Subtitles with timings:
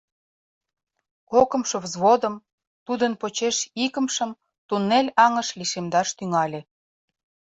[1.29, 2.35] Кокымшо взводым,
[2.85, 4.31] тудын почеш икымшым
[4.67, 6.61] туннель аҥыш лишемдаш тӱҥале.